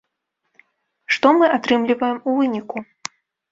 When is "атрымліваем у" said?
1.59-2.37